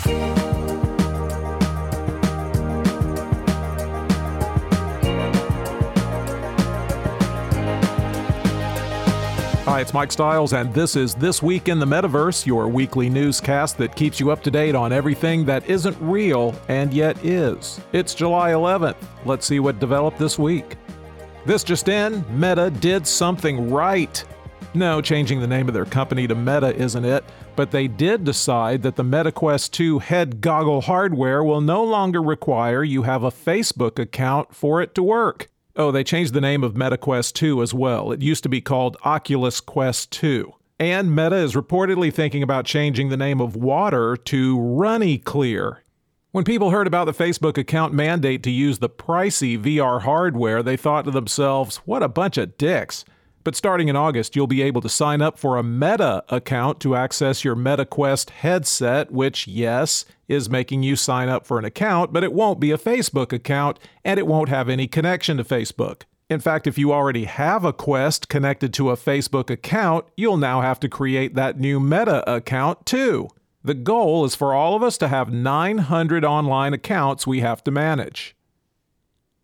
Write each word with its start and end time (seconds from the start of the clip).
Hi, 0.00 0.10
it's 9.80 9.92
Mike 9.92 10.12
Stiles, 10.12 10.52
and 10.52 10.72
this 10.72 10.94
is 10.94 11.14
This 11.14 11.42
Week 11.42 11.68
in 11.68 11.80
the 11.80 11.86
Metaverse, 11.86 12.46
your 12.46 12.68
weekly 12.68 13.10
newscast 13.10 13.76
that 13.78 13.96
keeps 13.96 14.20
you 14.20 14.30
up 14.30 14.40
to 14.44 14.52
date 14.52 14.76
on 14.76 14.92
everything 14.92 15.44
that 15.46 15.68
isn't 15.68 15.96
real 16.00 16.54
and 16.68 16.94
yet 16.94 17.22
is. 17.24 17.80
It's 17.92 18.14
July 18.14 18.52
11th. 18.52 18.96
Let's 19.24 19.46
see 19.46 19.58
what 19.58 19.80
developed 19.80 20.18
this 20.18 20.38
week. 20.38 20.76
This 21.44 21.64
just 21.64 21.88
in 21.88 22.24
Meta 22.38 22.70
did 22.70 23.04
something 23.04 23.68
right. 23.70 24.22
No, 24.74 25.00
changing 25.00 25.40
the 25.40 25.46
name 25.46 25.66
of 25.66 25.74
their 25.74 25.86
company 25.86 26.26
to 26.26 26.34
Meta 26.34 26.74
isn't 26.76 27.04
it, 27.04 27.24
but 27.56 27.70
they 27.70 27.88
did 27.88 28.24
decide 28.24 28.82
that 28.82 28.96
the 28.96 29.02
MetaQuest 29.02 29.70
2 29.72 29.98
head 29.98 30.40
goggle 30.40 30.82
hardware 30.82 31.42
will 31.42 31.60
no 31.60 31.82
longer 31.82 32.22
require 32.22 32.84
you 32.84 33.02
have 33.02 33.22
a 33.22 33.30
Facebook 33.30 33.98
account 33.98 34.54
for 34.54 34.82
it 34.82 34.94
to 34.94 35.02
work. 35.02 35.48
Oh, 35.74 35.90
they 35.90 36.04
changed 36.04 36.34
the 36.34 36.40
name 36.40 36.62
of 36.62 36.74
MetaQuest 36.74 37.32
2 37.34 37.62
as 37.62 37.72
well. 37.72 38.12
It 38.12 38.20
used 38.20 38.42
to 38.42 38.48
be 38.48 38.60
called 38.60 38.96
Oculus 39.04 39.60
Quest 39.60 40.10
2. 40.12 40.52
And 40.78 41.14
Meta 41.14 41.36
is 41.36 41.54
reportedly 41.54 42.12
thinking 42.12 42.42
about 42.42 42.66
changing 42.66 43.08
the 43.08 43.16
name 43.16 43.40
of 43.40 43.56
water 43.56 44.16
to 44.16 44.60
Runny 44.60 45.18
Clear. 45.18 45.82
When 46.30 46.44
people 46.44 46.70
heard 46.70 46.86
about 46.86 47.06
the 47.06 47.12
Facebook 47.12 47.56
account 47.56 47.94
mandate 47.94 48.42
to 48.42 48.50
use 48.50 48.78
the 48.78 48.90
pricey 48.90 49.58
VR 49.58 50.02
hardware, 50.02 50.62
they 50.62 50.76
thought 50.76 51.06
to 51.06 51.10
themselves, 51.10 51.78
what 51.78 52.02
a 52.02 52.08
bunch 52.08 52.36
of 52.36 52.58
dicks. 52.58 53.04
But 53.48 53.56
starting 53.56 53.88
in 53.88 53.96
August, 53.96 54.36
you'll 54.36 54.46
be 54.46 54.60
able 54.60 54.82
to 54.82 54.90
sign 54.90 55.22
up 55.22 55.38
for 55.38 55.56
a 55.56 55.62
Meta 55.62 56.22
account 56.28 56.80
to 56.80 56.94
access 56.94 57.44
your 57.44 57.56
MetaQuest 57.56 58.28
headset, 58.28 59.10
which, 59.10 59.46
yes, 59.46 60.04
is 60.28 60.50
making 60.50 60.82
you 60.82 60.96
sign 60.96 61.30
up 61.30 61.46
for 61.46 61.58
an 61.58 61.64
account, 61.64 62.12
but 62.12 62.22
it 62.22 62.34
won't 62.34 62.60
be 62.60 62.72
a 62.72 62.76
Facebook 62.76 63.32
account 63.32 63.78
and 64.04 64.20
it 64.20 64.26
won't 64.26 64.50
have 64.50 64.68
any 64.68 64.86
connection 64.86 65.38
to 65.38 65.44
Facebook. 65.44 66.02
In 66.28 66.40
fact, 66.40 66.66
if 66.66 66.76
you 66.76 66.92
already 66.92 67.24
have 67.24 67.64
a 67.64 67.72
Quest 67.72 68.28
connected 68.28 68.74
to 68.74 68.90
a 68.90 68.96
Facebook 68.96 69.48
account, 69.48 70.04
you'll 70.14 70.36
now 70.36 70.60
have 70.60 70.78
to 70.80 70.88
create 70.90 71.34
that 71.34 71.58
new 71.58 71.80
Meta 71.80 72.30
account 72.30 72.84
too. 72.84 73.30
The 73.64 73.72
goal 73.72 74.26
is 74.26 74.34
for 74.34 74.52
all 74.52 74.76
of 74.76 74.82
us 74.82 74.98
to 74.98 75.08
have 75.08 75.32
900 75.32 76.22
online 76.22 76.74
accounts 76.74 77.26
we 77.26 77.40
have 77.40 77.64
to 77.64 77.70
manage. 77.70 78.36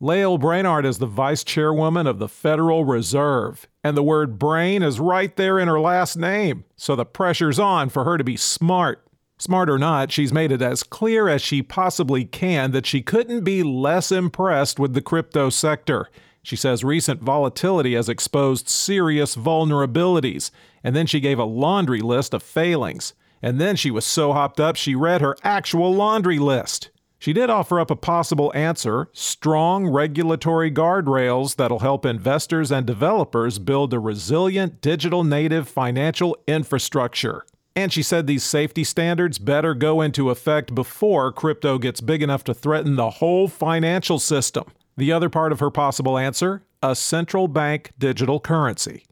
Lael 0.05 0.37
Brainard 0.37 0.85
is 0.85 0.99
the 0.99 1.07
vice 1.07 1.43
chairwoman 1.43 2.07
of 2.07 2.19
the 2.19 2.29
Federal 2.29 2.85
Reserve, 2.85 3.67
and 3.83 3.97
the 3.97 4.03
word 4.03 4.39
brain 4.39 4.83
is 4.83 5.01
right 5.01 5.35
there 5.35 5.59
in 5.59 5.67
her 5.67 5.81
last 5.81 6.15
name, 6.15 6.65
so 6.77 6.95
the 6.95 7.07
pressure's 7.07 7.59
on 7.59 7.89
for 7.89 8.05
her 8.05 8.19
to 8.19 8.23
be 8.23 8.37
smart. 8.37 9.03
Smart 9.39 9.71
or 9.71 9.79
not, 9.79 10.13
she's 10.13 10.31
made 10.31 10.53
it 10.53 10.61
as 10.61 10.83
clear 10.83 11.31
as 11.31 11.41
she 11.41 11.63
possibly 11.63 12.27
can 12.27 12.73
that 12.73 12.85
she 12.85 13.01
couldn't 13.01 13.45
be 13.45 13.63
less 13.63 14.13
impressed 14.13 14.79
with 14.79 14.93
the 14.93 15.01
crypto 15.01 15.49
sector. 15.49 16.11
She 16.43 16.55
says 16.55 16.85
recent 16.85 17.23
volatility 17.23 17.95
has 17.95 18.11
exposed 18.11 18.69
serious 18.69 19.35
vulnerabilities, 19.35 20.51
and 20.83 20.95
then 20.95 21.07
she 21.07 21.19
gave 21.19 21.39
a 21.39 21.45
laundry 21.45 22.01
list 22.01 22.35
of 22.35 22.43
failings. 22.43 23.15
And 23.41 23.59
then 23.59 23.75
she 23.75 23.91
was 23.91 24.05
so 24.05 24.35
hopped 24.35 24.61
up 24.61 24.77
she 24.77 24.95
read 24.95 25.23
her 25.23 25.35
actual 25.43 25.95
laundry 25.95 26.39
list. 26.39 26.91
She 27.25 27.33
did 27.33 27.49
offer 27.49 27.81
up 27.81 27.91
a 27.91 27.97
possible 27.97 28.53
answer 28.55 29.09
strong 29.15 29.87
regulatory 29.87 30.71
guardrails 30.71 31.57
that'll 31.57 31.79
help 31.79 32.05
investors 32.05 32.71
and 32.71 32.85
developers 32.87 33.59
build 33.59 33.95
a 33.95 33.99
resilient 33.99 34.83
digital 34.83 35.25
native 35.25 35.67
financial 35.67 36.37
infrastructure. 36.47 37.47
And 37.75 37.91
she 37.91 38.03
said 38.03 38.27
these 38.27 38.45
safety 38.45 38.85
standards 38.85 39.39
better 39.39 39.73
go 39.73 40.03
into 40.03 40.29
effect 40.29 40.75
before 40.75 41.33
crypto 41.33 41.79
gets 41.79 42.03
big 42.03 42.23
enough 42.23 42.45
to 42.45 42.53
threaten 42.53 42.97
the 42.97 43.09
whole 43.09 43.49
financial 43.49 44.19
system. 44.19 44.65
The 44.99 45.11
other 45.11 45.31
part 45.31 45.51
of 45.51 45.61
her 45.61 45.71
possible 45.71 46.19
answer 46.19 46.63
a 46.83 46.95
central 46.95 47.49
bank 47.49 47.93
digital 47.99 48.39
currency. 48.39 49.07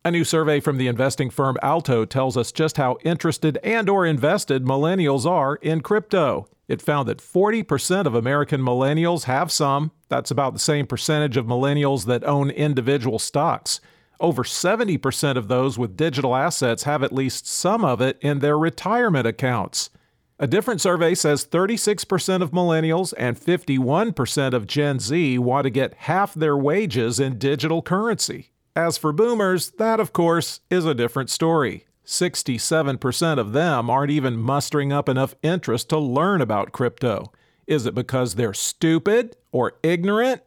A 0.05 0.11
new 0.11 0.23
survey 0.23 0.59
from 0.59 0.77
the 0.77 0.85
investing 0.85 1.31
firm 1.31 1.57
Alto 1.63 2.05
tells 2.05 2.37
us 2.37 2.51
just 2.51 2.77
how 2.77 2.99
interested 3.03 3.57
and 3.63 3.89
or 3.89 4.05
invested 4.05 4.63
millennials 4.63 5.25
are 5.25 5.55
in 5.55 5.81
crypto. 5.81 6.47
It 6.67 6.79
found 6.79 7.09
that 7.09 7.17
40% 7.17 8.05
of 8.05 8.13
American 8.13 8.61
millennials 8.61 9.23
have 9.23 9.51
some. 9.51 9.89
That's 10.07 10.29
about 10.29 10.53
the 10.53 10.59
same 10.59 10.85
percentage 10.85 11.37
of 11.37 11.47
millennials 11.47 12.05
that 12.05 12.23
own 12.23 12.51
individual 12.51 13.17
stocks. 13.17 13.79
Over 14.19 14.43
70% 14.43 15.37
of 15.37 15.47
those 15.47 15.79
with 15.79 15.97
digital 15.97 16.35
assets 16.35 16.83
have 16.83 17.01
at 17.01 17.11
least 17.11 17.47
some 17.47 17.83
of 17.83 17.99
it 17.99 18.19
in 18.21 18.39
their 18.39 18.59
retirement 18.59 19.25
accounts. 19.25 19.89
A 20.37 20.45
different 20.45 20.81
survey 20.81 21.15
says 21.15 21.47
36% 21.47 22.43
of 22.43 22.51
millennials 22.51 23.11
and 23.17 23.35
51% 23.35 24.53
of 24.53 24.67
Gen 24.67 24.99
Z 24.99 25.39
want 25.39 25.63
to 25.63 25.71
get 25.71 25.95
half 25.95 26.35
their 26.35 26.55
wages 26.55 27.19
in 27.19 27.39
digital 27.39 27.81
currency. 27.81 28.51
As 28.75 28.97
for 28.97 29.13
boomers, 29.13 29.71
that 29.77 30.01
of 30.01 30.11
course 30.11 30.59
is 30.69 30.83
a 30.83 30.93
different 30.93 31.29
story. 31.29 31.85
67% 32.05 33.39
of 33.39 33.53
them 33.53 33.89
aren't 33.89 34.11
even 34.11 34.37
mustering 34.37 34.91
up 34.91 35.07
enough 35.07 35.33
interest 35.41 35.89
to 35.89 35.97
learn 35.97 36.41
about 36.41 36.73
crypto. 36.73 37.31
Is 37.67 37.85
it 37.85 37.95
because 37.95 38.35
they're 38.35 38.53
stupid 38.53 39.37
or 39.53 39.77
ignorant? 39.81 40.41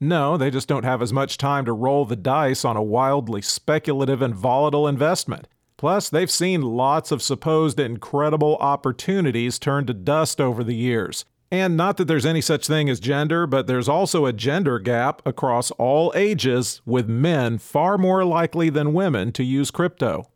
No, 0.00 0.38
they 0.38 0.50
just 0.50 0.68
don't 0.68 0.84
have 0.84 1.02
as 1.02 1.12
much 1.12 1.36
time 1.36 1.66
to 1.66 1.72
roll 1.72 2.06
the 2.06 2.16
dice 2.16 2.64
on 2.64 2.76
a 2.76 2.82
wildly 2.82 3.42
speculative 3.42 4.22
and 4.22 4.34
volatile 4.34 4.88
investment. 4.88 5.46
Plus, 5.76 6.08
they've 6.08 6.30
seen 6.30 6.62
lots 6.62 7.12
of 7.12 7.22
supposed 7.22 7.78
incredible 7.78 8.56
opportunities 8.56 9.58
turn 9.58 9.84
to 9.86 9.92
dust 9.92 10.40
over 10.40 10.64
the 10.64 10.74
years. 10.74 11.26
And 11.50 11.76
not 11.76 11.96
that 11.96 12.06
there's 12.06 12.26
any 12.26 12.40
such 12.40 12.66
thing 12.66 12.88
as 12.88 12.98
gender, 12.98 13.46
but 13.46 13.66
there's 13.66 13.88
also 13.88 14.26
a 14.26 14.32
gender 14.32 14.78
gap 14.78 15.22
across 15.24 15.70
all 15.72 16.12
ages, 16.16 16.80
with 16.84 17.08
men 17.08 17.58
far 17.58 17.96
more 17.96 18.24
likely 18.24 18.68
than 18.68 18.92
women 18.92 19.30
to 19.32 19.44
use 19.44 19.70
crypto. 19.70 20.28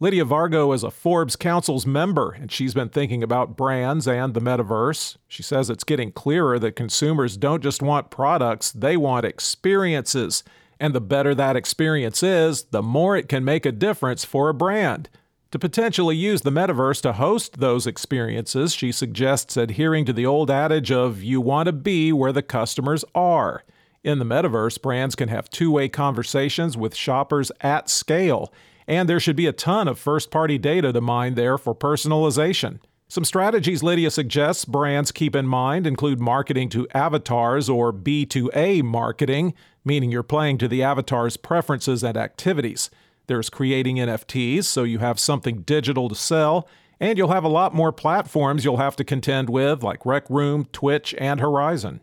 Lydia 0.00 0.24
Vargo 0.24 0.74
is 0.74 0.82
a 0.82 0.90
Forbes 0.90 1.36
Council's 1.36 1.86
member, 1.86 2.32
and 2.32 2.52
she's 2.52 2.74
been 2.74 2.90
thinking 2.90 3.22
about 3.22 3.56
brands 3.56 4.06
and 4.06 4.34
the 4.34 4.40
metaverse. 4.40 5.16
She 5.26 5.42
says 5.42 5.70
it's 5.70 5.84
getting 5.84 6.12
clearer 6.12 6.58
that 6.58 6.76
consumers 6.76 7.38
don't 7.38 7.62
just 7.62 7.80
want 7.80 8.10
products, 8.10 8.72
they 8.72 8.98
want 8.98 9.24
experiences. 9.24 10.44
And 10.78 10.94
the 10.94 11.00
better 11.00 11.34
that 11.36 11.56
experience 11.56 12.22
is, 12.22 12.64
the 12.64 12.82
more 12.82 13.16
it 13.16 13.28
can 13.28 13.44
make 13.44 13.64
a 13.64 13.72
difference 13.72 14.24
for 14.24 14.50
a 14.50 14.54
brand. 14.54 15.08
To 15.54 15.58
potentially 15.60 16.16
use 16.16 16.40
the 16.40 16.50
metaverse 16.50 17.00
to 17.02 17.12
host 17.12 17.60
those 17.60 17.86
experiences, 17.86 18.74
she 18.74 18.90
suggests 18.90 19.56
adhering 19.56 20.04
to 20.06 20.12
the 20.12 20.26
old 20.26 20.50
adage 20.50 20.90
of 20.90 21.22
you 21.22 21.40
want 21.40 21.66
to 21.68 21.72
be 21.72 22.12
where 22.12 22.32
the 22.32 22.42
customers 22.42 23.04
are. 23.14 23.62
In 24.02 24.18
the 24.18 24.24
metaverse, 24.24 24.82
brands 24.82 25.14
can 25.14 25.28
have 25.28 25.48
two 25.48 25.70
way 25.70 25.88
conversations 25.88 26.76
with 26.76 26.96
shoppers 26.96 27.52
at 27.60 27.88
scale 27.88 28.52
and 28.88 29.08
there 29.08 29.20
should 29.20 29.36
be 29.36 29.46
a 29.46 29.52
ton 29.52 29.86
of 29.86 29.96
first 29.96 30.32
party 30.32 30.58
data 30.58 30.92
to 30.92 31.00
mine 31.00 31.34
there 31.34 31.56
for 31.56 31.72
personalization. 31.72 32.80
Some 33.06 33.24
strategies 33.24 33.80
Lydia 33.80 34.10
suggests 34.10 34.64
brands 34.64 35.12
keep 35.12 35.36
in 35.36 35.46
mind 35.46 35.86
include 35.86 36.18
marketing 36.20 36.68
to 36.70 36.88
avatars 36.94 37.68
or 37.68 37.92
B2A 37.92 38.82
marketing, 38.82 39.54
meaning 39.84 40.10
you're 40.10 40.24
playing 40.24 40.58
to 40.58 40.66
the 40.66 40.82
avatar's 40.82 41.36
preferences 41.36 42.02
and 42.02 42.16
activities. 42.16 42.90
There's 43.26 43.50
creating 43.50 43.96
NFTs, 43.96 44.64
so 44.64 44.82
you 44.84 44.98
have 44.98 45.18
something 45.18 45.62
digital 45.62 46.08
to 46.08 46.14
sell, 46.14 46.68
and 47.00 47.16
you'll 47.16 47.32
have 47.32 47.44
a 47.44 47.48
lot 47.48 47.74
more 47.74 47.92
platforms 47.92 48.64
you'll 48.64 48.76
have 48.76 48.96
to 48.96 49.04
contend 49.04 49.48
with, 49.48 49.82
like 49.82 50.04
Rec 50.04 50.28
Room, 50.28 50.66
Twitch, 50.72 51.14
and 51.18 51.40
Horizon. 51.40 52.00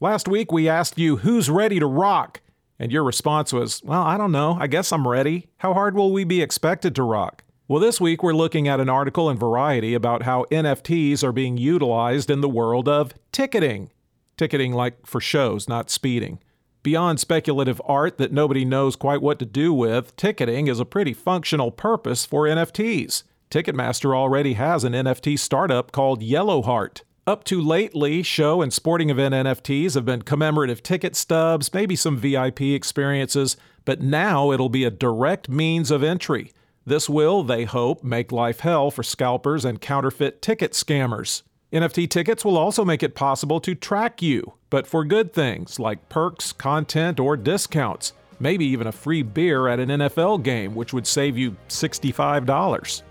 Last 0.00 0.28
week 0.28 0.52
we 0.52 0.68
asked 0.68 0.98
you 0.98 1.18
who's 1.18 1.50
ready 1.50 1.78
to 1.78 1.86
rock, 1.86 2.40
and 2.78 2.92
your 2.92 3.02
response 3.02 3.52
was, 3.52 3.82
Well, 3.82 4.02
I 4.02 4.16
don't 4.16 4.32
know. 4.32 4.56
I 4.58 4.66
guess 4.66 4.92
I'm 4.92 5.06
ready. 5.06 5.48
How 5.58 5.74
hard 5.74 5.94
will 5.94 6.12
we 6.12 6.24
be 6.24 6.40
expected 6.40 6.94
to 6.94 7.02
rock? 7.02 7.44
Well, 7.66 7.80
this 7.80 8.00
week 8.00 8.22
we're 8.22 8.32
looking 8.32 8.66
at 8.66 8.80
an 8.80 8.88
article 8.88 9.28
in 9.28 9.36
Variety 9.36 9.92
about 9.92 10.22
how 10.22 10.46
NFTs 10.50 11.22
are 11.22 11.32
being 11.32 11.58
utilized 11.58 12.30
in 12.30 12.40
the 12.40 12.48
world 12.48 12.88
of 12.88 13.12
ticketing. 13.30 13.90
Ticketing 14.38 14.72
like 14.72 15.04
for 15.04 15.20
shows, 15.20 15.68
not 15.68 15.90
speeding. 15.90 16.38
Beyond 16.88 17.20
speculative 17.20 17.82
art 17.84 18.16
that 18.16 18.32
nobody 18.32 18.64
knows 18.64 18.96
quite 18.96 19.20
what 19.20 19.38
to 19.40 19.44
do 19.44 19.74
with, 19.74 20.16
ticketing 20.16 20.68
is 20.68 20.80
a 20.80 20.86
pretty 20.86 21.12
functional 21.12 21.70
purpose 21.70 22.24
for 22.24 22.44
NFTs. 22.44 23.24
Ticketmaster 23.50 24.16
already 24.16 24.54
has 24.54 24.84
an 24.84 24.94
NFT 24.94 25.38
startup 25.38 25.92
called 25.92 26.22
Yellowheart. 26.22 27.02
Up 27.26 27.44
to 27.44 27.60
lately, 27.60 28.22
show 28.22 28.62
and 28.62 28.72
sporting 28.72 29.10
event 29.10 29.34
NFTs 29.34 29.96
have 29.96 30.06
been 30.06 30.22
commemorative 30.22 30.82
ticket 30.82 31.14
stubs, 31.14 31.74
maybe 31.74 31.94
some 31.94 32.16
VIP 32.16 32.62
experiences, 32.62 33.58
but 33.84 34.00
now 34.00 34.50
it'll 34.50 34.70
be 34.70 34.84
a 34.84 34.90
direct 34.90 35.50
means 35.50 35.90
of 35.90 36.02
entry. 36.02 36.54
This 36.86 37.06
will, 37.06 37.42
they 37.42 37.64
hope, 37.64 38.02
make 38.02 38.32
life 38.32 38.60
hell 38.60 38.90
for 38.90 39.02
scalpers 39.02 39.66
and 39.66 39.78
counterfeit 39.78 40.40
ticket 40.40 40.72
scammers. 40.72 41.42
NFT 41.72 42.08
tickets 42.08 42.46
will 42.46 42.56
also 42.56 42.82
make 42.82 43.02
it 43.02 43.14
possible 43.14 43.60
to 43.60 43.74
track 43.74 44.22
you, 44.22 44.54
but 44.70 44.86
for 44.86 45.04
good 45.04 45.34
things 45.34 45.78
like 45.78 46.08
perks, 46.08 46.50
content, 46.52 47.20
or 47.20 47.36
discounts. 47.36 48.14
Maybe 48.40 48.64
even 48.66 48.86
a 48.86 48.92
free 48.92 49.22
beer 49.22 49.68
at 49.68 49.78
an 49.78 49.90
NFL 49.90 50.42
game, 50.44 50.74
which 50.74 50.94
would 50.94 51.06
save 51.06 51.36
you 51.36 51.56
$65. 51.68 53.02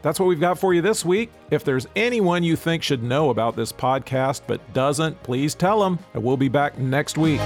That's 0.00 0.18
what 0.18 0.26
we've 0.26 0.40
got 0.40 0.58
for 0.58 0.72
you 0.72 0.80
this 0.80 1.04
week. 1.04 1.30
If 1.50 1.64
there's 1.64 1.86
anyone 1.94 2.42
you 2.42 2.56
think 2.56 2.82
should 2.82 3.02
know 3.02 3.28
about 3.28 3.54
this 3.54 3.72
podcast 3.72 4.42
but 4.46 4.72
doesn't, 4.72 5.22
please 5.22 5.54
tell 5.54 5.80
them, 5.80 5.98
and 6.14 6.22
we'll 6.22 6.38
be 6.38 6.48
back 6.48 6.78
next 6.78 7.18
week. 7.18 7.40